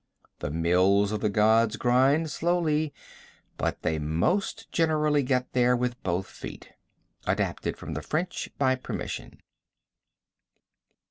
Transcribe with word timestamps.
The 0.39 0.49
mills 0.49 1.11
of 1.11 1.19
the 1.21 1.29
gods 1.29 1.75
grind 1.75 2.31
slowly, 2.31 2.91
but 3.55 3.83
they 3.83 3.99
most 3.99 4.71
generally 4.71 5.21
get 5.21 5.53
there 5.53 5.75
with 5.77 6.01
both 6.01 6.25
feet. 6.25 6.69
(Adapted 7.27 7.77
from 7.77 7.93
the 7.93 8.01
French 8.01 8.49
by 8.57 8.73
permission.) 8.73 9.39